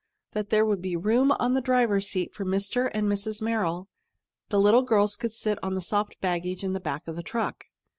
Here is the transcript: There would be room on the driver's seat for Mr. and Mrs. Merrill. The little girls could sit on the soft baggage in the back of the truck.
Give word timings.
There 0.33 0.65
would 0.65 0.81
be 0.81 0.95
room 0.95 1.31
on 1.33 1.53
the 1.53 1.61
driver's 1.61 2.07
seat 2.09 2.33
for 2.33 2.43
Mr. 2.43 2.89
and 2.91 3.05
Mrs. 3.07 3.39
Merrill. 3.39 3.87
The 4.49 4.59
little 4.59 4.81
girls 4.81 5.15
could 5.15 5.35
sit 5.35 5.59
on 5.63 5.75
the 5.75 5.79
soft 5.83 6.19
baggage 6.19 6.63
in 6.63 6.73
the 6.73 6.79
back 6.79 7.07
of 7.07 7.15
the 7.15 7.21
truck. 7.21 7.65